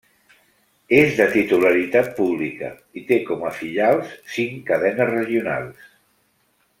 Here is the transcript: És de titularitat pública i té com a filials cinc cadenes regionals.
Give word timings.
És 0.99 1.11
de 1.19 1.27
titularitat 1.35 2.09
pública 2.21 2.71
i 3.01 3.05
té 3.11 3.21
com 3.29 3.45
a 3.53 3.53
filials 3.61 4.17
cinc 4.39 4.59
cadenes 4.71 5.13
regionals. 5.15 5.89